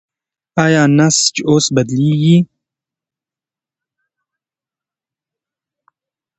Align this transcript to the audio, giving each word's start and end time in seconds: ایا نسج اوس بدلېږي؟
ایا 0.63 0.83
نسج 0.97 1.35
اوس 1.49 1.65
بدلېږي؟ 1.75 2.37